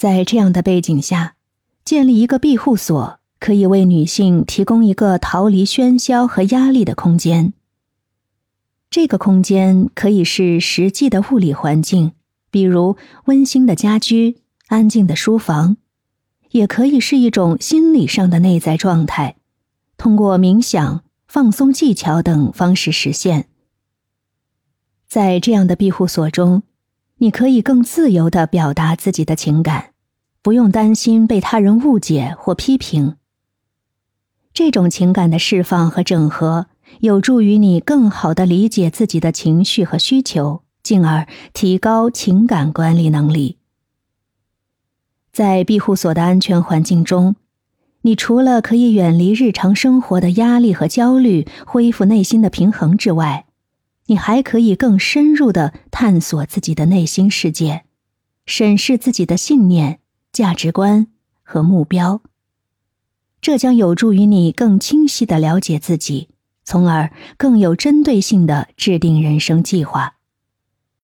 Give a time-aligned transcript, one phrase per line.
[0.00, 1.34] 在这样的背景下，
[1.84, 7.52] 建立一个庇护所，可以为女性提供一个逃离喧嚣和压力的空间。
[8.88, 12.12] 这个空间可以是实际的物理环境，
[12.50, 15.76] 比如温馨的家居、安静的书房，
[16.52, 19.36] 也可以是一种心理上的内在状态，
[19.98, 23.48] 通过冥想、放松技巧等方式实现。
[25.06, 26.62] 在这样的庇护所中，
[27.22, 29.92] 你可以更自由的表达自己的情感，
[30.42, 33.16] 不用担心被他人误解或批评。
[34.52, 36.66] 这种情感的释放和整合。
[36.98, 43.58] 有助于你更好的理解自己的情绪和需求，进而提高情感管理能力。
[45.32, 47.36] 在庇护所的安全环境中，
[48.02, 53.46] 你除了可以远离日常生活的压力和焦虑，恢复内心的平衡之外，
[54.10, 57.84] 你还可以更深入的探索自己的内心世界，
[58.44, 60.00] 审视自己的信念、
[60.32, 61.06] 价值观
[61.44, 62.20] 和目标。
[63.40, 66.28] 这将有助于你更清晰的了解自己。
[66.64, 70.16] 从而更有针对性的制定人生计划。